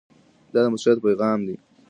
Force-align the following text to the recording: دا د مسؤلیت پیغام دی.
دا 0.53 0.59
د 0.63 0.67
مسؤلیت 0.73 0.99
پیغام 1.05 1.39
دی. 1.47 1.55